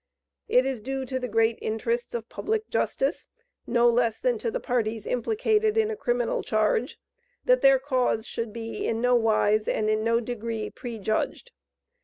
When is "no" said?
3.67-3.87, 8.99-9.13, 10.03-10.19